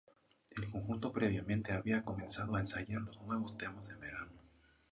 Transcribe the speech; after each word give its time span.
El 0.57 0.67
conjunto 0.71 1.11
previamente 1.13 1.73
había 1.73 2.03
comenzado 2.03 2.55
a 2.55 2.59
ensayar 2.59 3.01
los 3.03 3.21
nuevos 3.21 3.55
temas 3.55 3.87
en 3.89 3.99
verano. 3.99 4.31